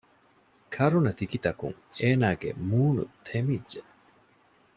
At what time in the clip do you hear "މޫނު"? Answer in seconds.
2.69-3.03